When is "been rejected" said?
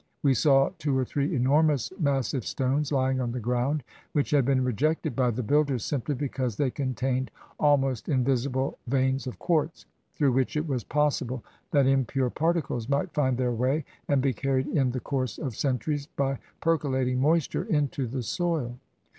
4.45-5.15